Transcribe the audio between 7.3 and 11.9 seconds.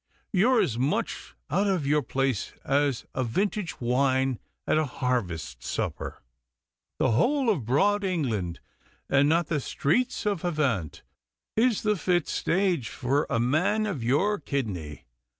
of broad England, and not the streets of Havant, is